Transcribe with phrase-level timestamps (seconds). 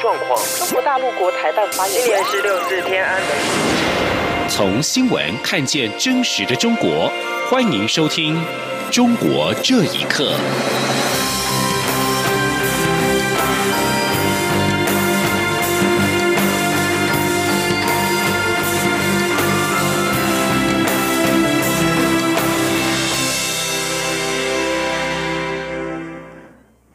[0.00, 0.38] 状况。
[0.58, 3.28] 中国大陆国台办发言人，今年是六四天安门。
[4.48, 7.12] 从新闻看见真实的中国，
[7.50, 8.36] 欢迎收听
[8.90, 10.24] 《中国这一刻》。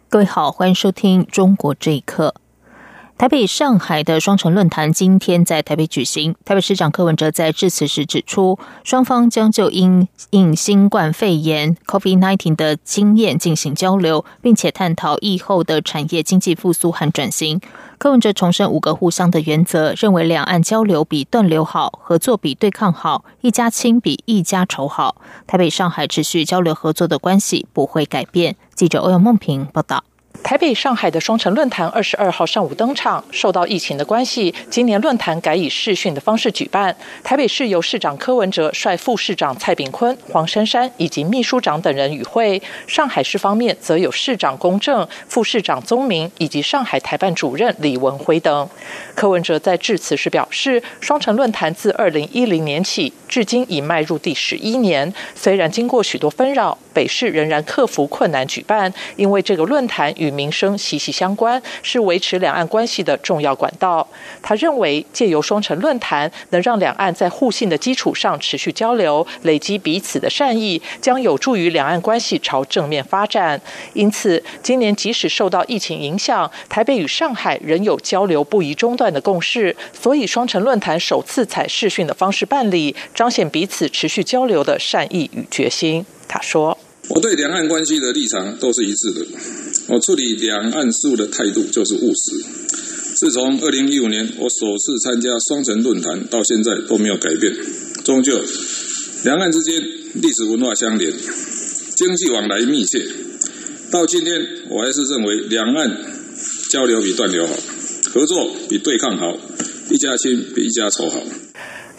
[0.10, 2.36] 各位好，欢迎收听《中国这一刻》。
[3.16, 6.36] 台北、上海的双城论坛今天在台北举行。
[6.44, 17.62] 台北市长柯文哲在致辞时指出，双方将就因应新冠肺炎 （COVID-19） 的经验进行交流，并且探讨疫后的产业经济复苏和转型。
[17.98, 25.16] 柯文哲重申五个互相的原则，认为两岸交流比断流好，合作比对抗好，一家亲比一家仇好。
[25.48, 28.58] 台北、上海持续交流合作的关系不会改变。
[28.76, 30.04] 记者欧阳梦平报道。
[30.44, 33.24] 台北、上海的双城论坛二十二号上午登场。
[33.32, 36.94] 受到疫情的关系，今年论坛改以视讯的方式举办。
[37.24, 42.62] 台北市由市长柯文哲率副市长蔡炳坤、黄珊珊以及秘书长等人与会。
[42.86, 48.70] 上海市方面则有市长龚正、副市长宗明以及上海台办主任李文辉等。
[49.16, 55.12] 柯文哲在致辞时表示，双城论坛自二零一零年起，至今已迈入第十一年。
[55.34, 64.08] 虽然经过许多纷扰，北市仍然克服困难举办，因为这个论坛与民生息息相关，是维持两岸关系的重要管道。
[64.42, 73.62] 他认为，借由双城论坛，能让两岸在互信的基础上持续交流，累积彼此的善意，将有助于两岸关系朝正面发展。
[73.94, 79.76] 因此，今年即使受到疫情影响，台北与上海仍有交流不宜中断的共识。
[79.94, 86.06] 所以，双城论坛首次采视讯的方式办理，彰显彼此持续交流的善意与决心。
[86.28, 86.78] 他说
[87.10, 89.26] ：“我对两岸关系的立场都是一致的。”
[89.88, 92.46] 我处理两岸事务的态度就是务实。
[93.16, 97.54] 自从二零一五年我首次参加双城论坛到现在都没有改变。
[98.04, 98.42] 终究，
[99.24, 99.82] 两岸之间
[100.16, 101.14] 历史文化相连，
[101.96, 103.06] 经济往来密切。
[103.92, 105.98] 到今天，我还是认为两岸
[106.70, 107.54] 交流比断流好，
[108.12, 109.38] 合作比对抗好，
[109.90, 111.22] 一家亲比一家仇好。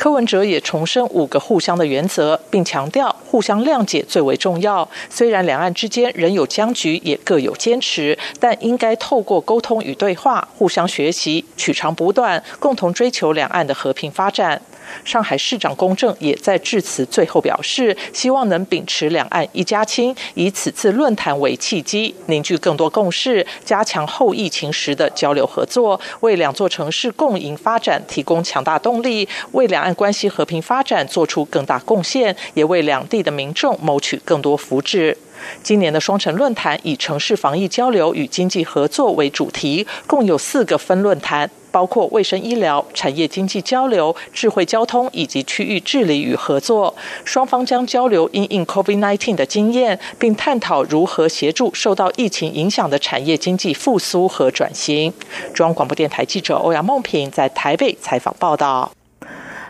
[0.05, 4.87] 柯文哲也重申五个互相的原则，并强调互相谅解最为重要。
[5.09, 14.61] 虽然两岸之间仍有僵局，也各有坚持，但应该透过沟通与对话，互相学习，取长补短，共同追求两岸的和平发展。
[15.03, 35.15] 上海市长龚正也在致辞最后表示，希望能秉持两岸一家亲，以此次论坛为契机，凝聚更多共识，加强后疫情时的交流合作，为两座城市共赢发展提供强大动力，为两岸关系和平发展做出更大贡献，也为两地的民众谋取更多福祉。
[35.63, 41.51] 今年的双城论坛以城市防疫交流与经济合作为主题，共有四个分论坛。
[41.75, 46.95] 包括卫生医疗、产业经济交流、智慧交通以及区域治理与合作。
[47.25, 55.13] 双方将交流因应 COVID-19 的经验，并探讨如何协助受到疫情影响的产业经济复苏和转型。
[55.53, 58.93] 中央广播电台记者欧阳梦平在台北采访报道。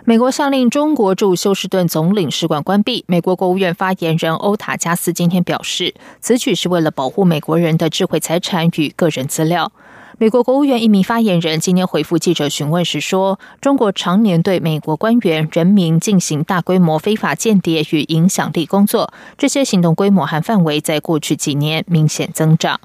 [0.06, 3.02] 美国下令中国驻休斯顿总领事馆关闭。
[3.08, 9.72] 美国国务院发言人欧塔加斯今天表示，此举是为了保护美国人的智慧财产与个人资料。
[10.16, 22.78] 美国国务院一名发言人今天回复记者询问时说：“中国常年对美国官员、人民进行大规模非法间谍与影响力工作，这些行动规模和范围在过去几年明显增长。”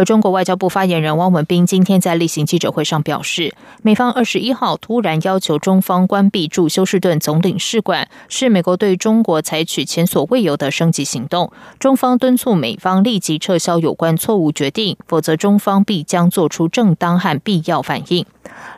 [0.00, 11.52] 而中国外交部发言人汪文斌今天在例行记者会上表示，美方二十一号突然要求中方关闭驻休斯顿总领事馆，是美国对中国采取前所未有的升级行动。
[11.78, 18.24] 中方敦促美方立即撤销有关错误决定，否则中方必将做出正当和必要反应。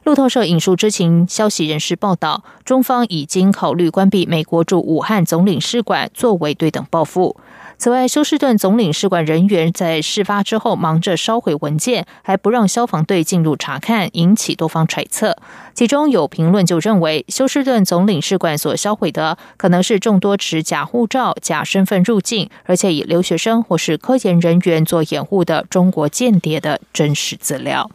[0.02, 7.36] 路透社引述知情消息人士报道，中方已经考虑关闭美国驻武汉总领事馆，作为对等报复。
[7.82, 15.36] 此外，休斯顿总领事馆人员在事发之后忙着烧毁文件，还不让消防队进入查看，引起多方揣测。
[15.74, 27.90] 其中有评论就认为，休斯顿总领事馆所销毁的可能是众多持假护照、假身份入境，而且以留学生或是科研人员做掩护的中国间谍的真实资料。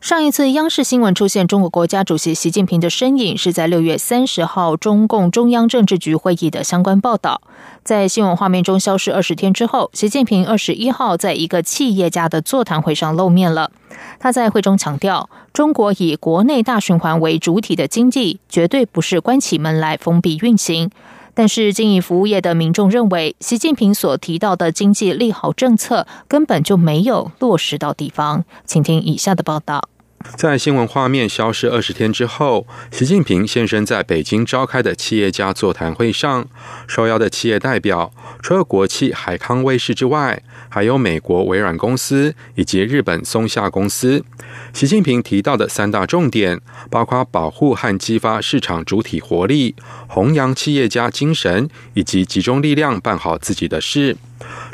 [0.00, 7.42] 上一次央视新闻出现中国国家主席习近平的身影，是在六月三十号中共中央政治局会议的相关报道。
[7.82, 13.72] 在新闻画面中消失二十天之后，习近平二十一号在一个企业家的座谈会上露面了。
[14.20, 20.90] 他在会中强调，中国以国内大循环为主体的经济，绝对不是关起门来封闭运行。
[21.38, 28.44] 但是，经营服务业的民众认为，习近平所提到的经济利好政策根本就没有落实到地方。
[28.66, 29.88] 请听以下的报道。
[30.36, 36.44] 在新闻画面消失二十天之后，习近平现身在北京召开的企业家座谈会上，
[36.88, 38.10] 受邀的企业代表
[38.42, 44.24] 除了国企海康威视之外，还有美国微软公司以及日本松下公司。
[44.72, 46.60] 习近平提到的三大重点，
[46.90, 49.74] 包括保护和激发市场主体活力，
[50.08, 54.16] 弘扬企业家精神，以及集中力量办好自己的事。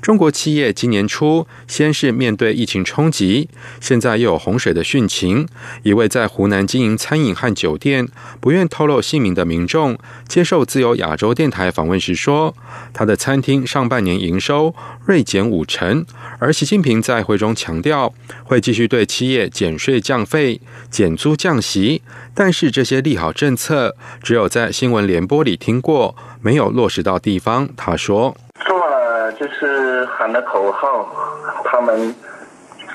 [0.01, 3.49] 中国企业今年初先是面对疫情冲击，
[3.81, 5.49] 现在又有洪水的汛情。
[5.83, 8.07] 一位在湖南经营餐饮和酒店、
[8.41, 9.99] 不愿透露姓名的民众，
[10.29, 12.55] 接受自由亚洲电台访问时说
[12.93, 14.75] ：“他的餐厅上半年营收
[15.07, 16.05] 锐减五成。”
[16.39, 18.13] 而习近平在会中强调，
[18.45, 20.61] 会继续对企业减税降费、
[20.91, 22.03] 减租降息，
[22.35, 27.69] 但是这些利好政策只有在新闻联播里听过，没有落实到地方。
[27.77, 28.37] 他说。
[29.39, 31.09] 就是喊了口号，
[31.65, 32.15] 他们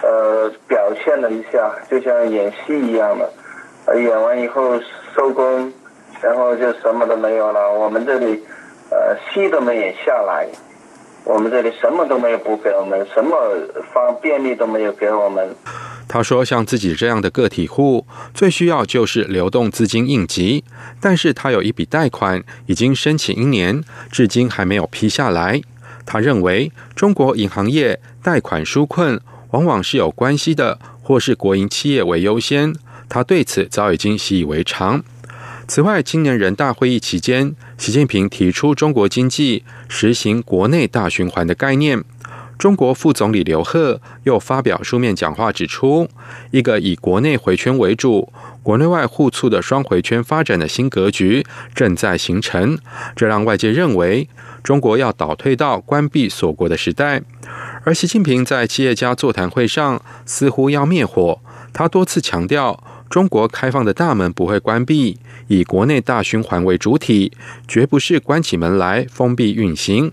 [0.02, 4.80] 呃表现了一下，就像演戏一样的，演完以后
[5.16, 5.72] 收工，
[6.22, 7.72] 然后就什么都没有了。
[7.72, 8.44] 我们这里
[8.90, 10.48] 呃戏都没演下来，
[11.26, 13.36] 我们这里什么都没有补给我们，什么
[13.94, 15.56] 方便利都没有给我们。
[16.12, 20.64] 他说：“像自己这样的个体户，最需要就是流动资金应急，
[21.00, 25.62] 但是他有一笔贷款已经申请一年，至今还没有批下来。”
[26.12, 29.22] 他认为，中国银行业贷款纾困
[29.52, 32.74] 往往是有关系的，或是国营企业为优先。
[33.08, 35.04] 他对此早已经习以为常。
[35.68, 42.04] 此外，今年人大会议期间，习近平提出中国经济实行国内大循环的概念。
[42.58, 46.10] 中国副总理刘鹤又发表书面讲话，指出
[46.50, 48.34] 一个以国内回圈为主、
[48.64, 51.46] 国内外互促的双回圈发展的新格局
[51.76, 52.80] 正在形成，
[53.16, 54.28] 这让外界认为。
[54.64, 57.22] 中国要倒退到关闭锁国的时代，
[57.84, 61.40] 而习近平在企业家座谈会上似乎要灭火。
[61.72, 67.32] 他多次强调，中国开放的大门不会关闭，以国内大循环为主体，
[67.68, 70.12] 绝不是关起门来封闭运行。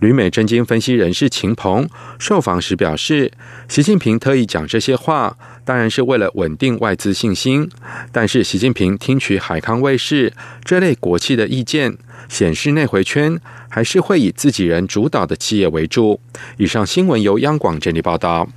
[0.00, 1.88] 旅美政经分析人士秦鹏
[2.18, 3.32] 受访时表示，
[3.68, 7.68] 习近平特意讲这些话，当然是为了稳定外资信心。
[8.10, 10.32] 但是，习近平听取海康卫视
[10.64, 11.96] 这类国企的意见，
[12.28, 13.38] 显示内回圈
[13.68, 16.20] 还是会以自己人主导的企业为主。
[16.56, 18.48] 以上新闻由央广整理报道。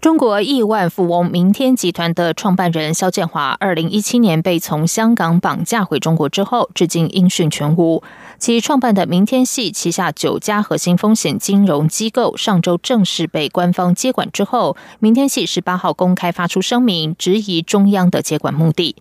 [0.00, 8.02] 中国亿万富翁明天集团的创办人肖建华，二零一七年被从香港绑架回中国之后，至今音讯全无。
[8.38, 18.96] 其创办的明天系旗下九家核心风险金融机构，上周正式被官方接管之后，明天系十八号公开发出声明，质疑中央的接管目的。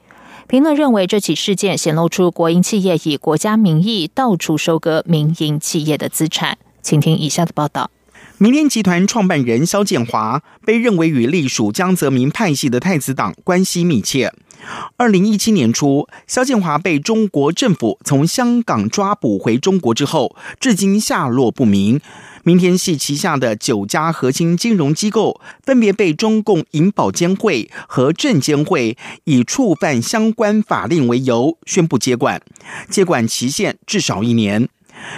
[0.47, 6.57] 评论认为，这起事件显露出国营企业以国家名义到处收割民营企业的资产。
[6.81, 7.89] 请听以下的报道。
[8.41, 14.33] 明天集团创办人肖建华被认为与隶属江泽民派系的太子党关系密切。
[14.95, 21.99] 二零一七年初，肖建华被中国政府从香港抓捕回中国之后，至今下落不明。
[22.43, 32.41] 明天系旗下的九家核心金融机构，分别被中共银保监会和证监会以触犯相关法令为由宣布接管，
[32.89, 34.69] 接管期限至少一年。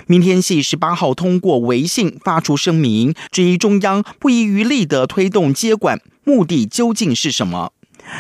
[0.08, 7.74] 明天系十八号通过微信发出声明，质疑中央不遗余力的推动接管，目的究竟是什么？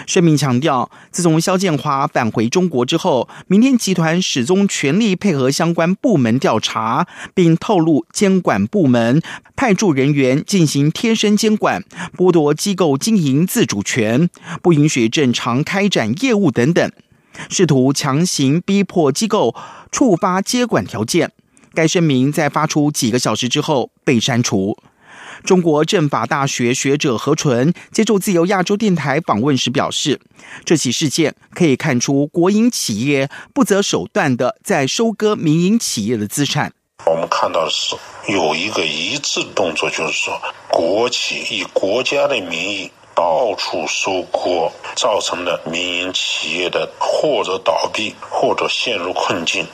[0.06, 9.22] 声明强调，自从肖建华返回中国之后，明天集团始终全力配合相关部门调查，并透露监管部门
[9.56, 11.84] 派驻人员进行贴身监管，
[12.16, 14.30] 剥夺机构经营自主权，
[14.62, 16.92] 不允许正常开展业务等等，
[17.50, 19.56] 试图强行逼迫机构
[19.92, 21.32] 触发接管条件。
[21.74, 24.78] 该声明在发出几个小时之后被删除。
[25.44, 30.20] 中国政法大学学者何纯接受自由亚洲电台访问时表示，
[30.64, 36.74] 这起事件可以看出国营企业不择手段的在收割民营企业的资产。
[37.08, 37.96] 我们看到的是
[38.32, 49.66] 有一个一致动作，就是说国企以国家的名义到处收割，造成了民营企业的或者倒闭或者陷入困境。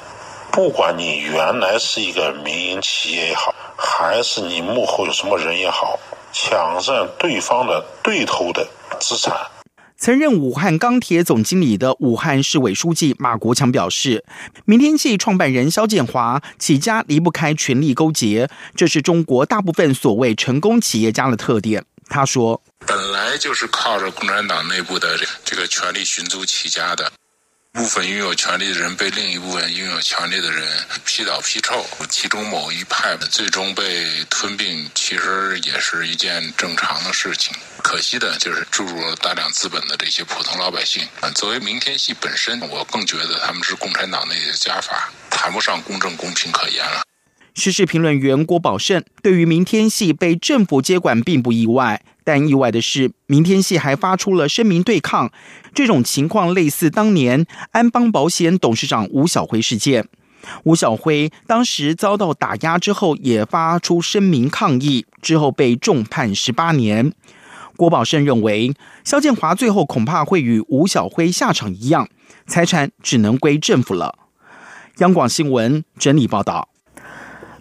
[0.58, 6.00] 不管你原来是一个民营企业也好，还是你幕后有什么人也好，
[6.34, 8.68] 抢占对方的对头的
[9.00, 9.38] 资产。
[10.00, 14.26] 曾任武汉钢铁总经理的武汉市委书记马国强表示，
[14.66, 21.86] 明天系创办人肖建华起家离不开权力勾结，这是中国大部分所谓成功企业家的特点。
[22.10, 27.12] 他说：“本来就是靠着共产党内部的这个权力寻租起家的。”
[27.78, 30.68] 部分拥有权力的人被另一部分拥有权力的人
[31.06, 37.56] 批倒批臭，其中某一派最终被吞并，其实也是一件正常的事情。
[37.84, 41.08] 可惜的就是注入了大量资本的这些普通老百姓。
[41.36, 47.04] 作为明天系本身，我更觉得他们是共产党内的家法，谈不上公正公平可言了。
[47.54, 55.32] 时事评论员郭宝胜对于明天系被政府接管并不意外，但意外的是，明天系还发出了声明对抗。
[55.74, 60.10] 这种情况类似当年安邦保险董事长吴小辉事件。
[60.66, 67.14] 吴小辉当时遭到打压之后，也发出声明抗议，之后被重判十八年。
[67.78, 68.74] 郭宝胜认为，
[69.06, 72.10] 肖建华最后恐怕会与吴小辉下场一样，
[72.46, 74.20] 财产只能归政府了。
[74.98, 76.68] 央广新闻整理报道。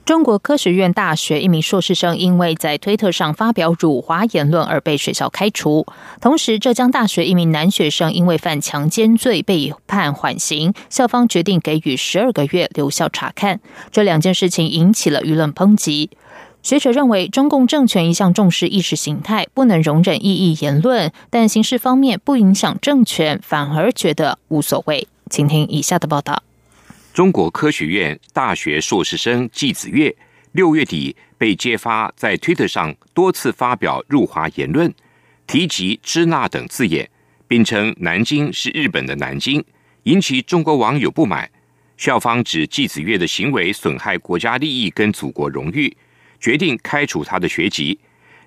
[0.07, 5.85] 中国科学院大学一名硕士生因为在推特上发表辱华言论而被学校开除。
[6.21, 13.59] 同时，浙江大学一名男学生因为犯强奸罪被判缓刑，校方决定给予十二个月留校察看。
[13.91, 16.11] 这两件事情引起了舆论抨击。
[16.63, 25.09] 学者认为，中共政权一向重视意识形态，不能容忍异议言论，但形式方面不影响政权，反而觉得无所谓。
[25.29, 26.45] 请听以下的报道。
[27.17, 30.15] 中国科学院大学硕士生季子月
[30.53, 34.93] 六月底被揭发在推特上多次发表入华言论，
[35.47, 37.09] 提及“支那”等字眼，
[37.49, 39.65] 并称南京是日本的南京，
[40.03, 41.51] 引起中国网友不满。
[41.97, 45.97] 校方指季子月的行为损害国家利益跟祖国荣誉，
[46.39, 47.99] 决定开除他的学籍。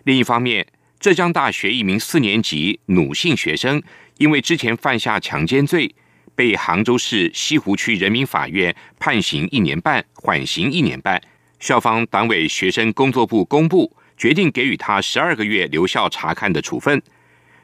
[0.04, 0.68] 另一方面，
[1.00, 3.82] 浙江大学一名四年级女性学生
[4.20, 5.96] 因为之前犯下强奸罪。
[6.40, 11.22] 被杭州市西湖区人民法院判刑一年半，缓刑一年半。
[11.60, 17.04] 校方党委学生工作部公布决定，给予他十二个月留校察看的处分。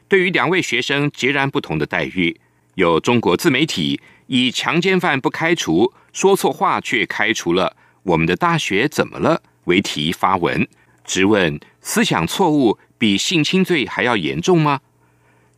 [0.08, 2.38] 对于两位学生截然不同的待遇，
[2.74, 10.68] 有中国自媒体以“强奸犯不开除，说错话却开除了，我们的大学怎么了”为题发文，
[11.02, 14.80] 质问：思想错误比性侵罪还要严重吗？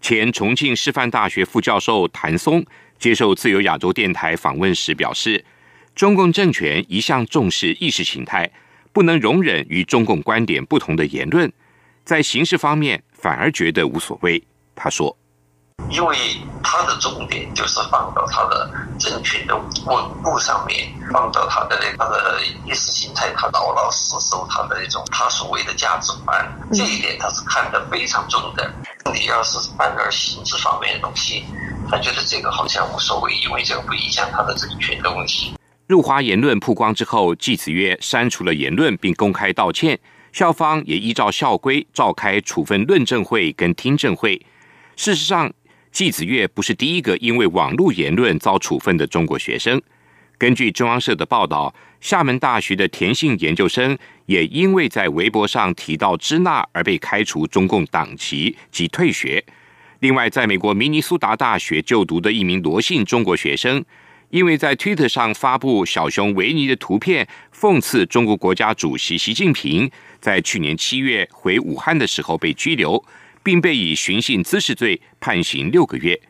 [0.01, 2.65] 前重庆师范大学副教授谭松。
[2.99, 5.45] 接受自由亚洲电台访问时表示，
[5.95, 8.51] 中共政权一向重视意识形态，
[8.93, 11.53] 不能容忍与中共观点不同的言论，
[12.05, 14.43] 在形式方面反而觉得无所谓。
[14.75, 15.17] 他说
[15.91, 16.17] ：“因为
[16.63, 28.71] 他的重点就是放到他的政权的稳固上面，放到他的他的意识形态，他老老实守他的那种他所谓的价值观，这一点他是看得非常重的。
[29.13, 31.45] 你要是办点形式方面的东西。”
[31.91, 35.55] 他觉得这个好像无所谓，因为这个不影响他的政权的问题。
[35.87, 39.99] 入华言论曝光之后，季子曰删除了言论并公开道歉，
[40.31, 44.45] 校方也依照校规召开处分论证会跟听证会。
[44.97, 45.51] 事实上，
[45.91, 49.81] 季子月不是第一个因为网络言论遭处分的中国学生。
[50.37, 59.45] 根据中央社的报道，厦门大学的田姓研究生也因为在微博上提到支那而被开除中共党籍及退学。
[59.99, 63.85] 另外，在美国明尼苏达大学就读的一名罗姓中国学生，
[64.31, 69.91] 因为在推特上发布小熊维尼的图片，讽刺中国国家主席习近平，
[70.21, 73.05] 在去年七月回武汉的时候被拘留，
[73.49, 76.21] 并被以寻衅滋事罪判刑六个月。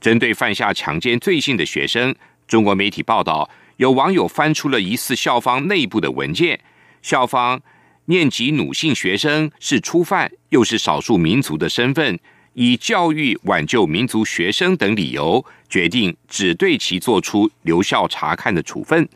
[0.00, 2.12] 针对犯下强奸罪行的学生，
[2.48, 6.58] 中国媒体报道，有网友翻出了疑似校方内部的文件，
[7.00, 7.62] 校方
[8.06, 12.18] 念及女性学生是初犯，又是少数民族的身份。
[12.54, 19.08] 以教育挽救民族学生等理由，决定只对其作出留校察看的处分。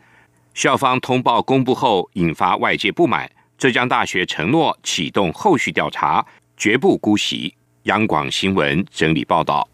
[0.53, 3.29] 校方通报公布后，引发外界不满。
[3.57, 6.25] 浙江大学承诺启动后续调查，
[6.57, 7.55] 绝不姑息。
[7.83, 9.67] 央广新闻整理报道。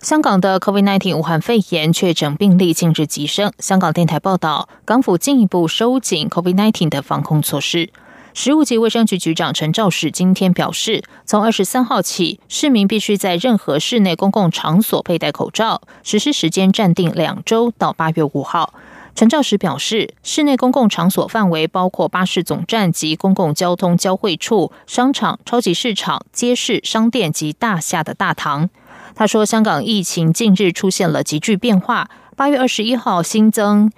[0.00, 3.52] 香港的 COVID-19 武汉肺炎确诊病例近日急升。
[3.58, 7.90] 香港电台报道，港府进一步收紧 COVID-19 的防控措施。
[8.32, 18.74] 食物及卫生局局长陈肇始今天表示，从二十三号起，市民必须在任何室内公共场所佩戴口罩，实施时间暂定两周到八月五号。
[19.16, 28.68] 陈肇始表示，室内公共场所范围包括巴士总站及公共交通交汇处、商场、超级市场、街市、商店及大厦的大堂。
[29.14, 33.90] 他说，香港疫情近日出现了急剧变化，八月二十一号新增。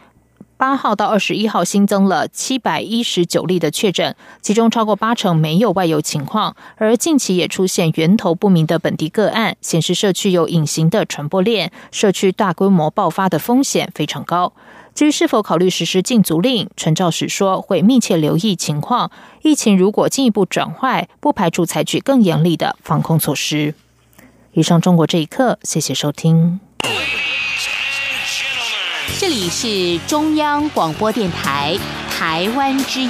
[0.56, 14.52] 八号到二十一号新增了七百一十九例的确诊，其中超过八成没有外游情况，而近期也出现源头不明的本地个案，显示社区有隐形的传播链，社区大规模爆发的风险非常高。
[14.98, 19.12] 至于是否考虑实施禁足令，陈肇始说会密切留意情况，
[19.42, 23.76] 疫情如果进一步转坏，不排除采取更严厉的防控措施。
[24.54, 26.58] 以上中国这一刻，谢谢收听。
[29.20, 31.78] 这里是中央广播电台
[32.10, 33.06] 台湾之音